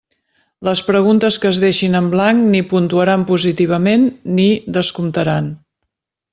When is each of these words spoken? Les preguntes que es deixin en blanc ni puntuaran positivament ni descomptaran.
Les 0.67 0.79
preguntes 0.87 1.37
que 1.43 1.47
es 1.49 1.59
deixin 1.63 1.99
en 1.99 2.07
blanc 2.15 2.49
ni 2.55 2.63
puntuaran 2.73 3.27
positivament 3.29 4.11
ni 4.41 4.51
descomptaran. 4.81 5.55